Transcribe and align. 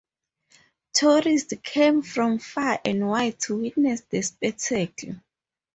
Tourists 0.93 1.53
come 1.63 2.01
from 2.01 2.39
far 2.39 2.79
and 2.83 3.07
wide 3.07 3.39
to 3.41 3.59
witness 3.59 4.01
the 4.01 4.23
spectacle. 4.23 5.17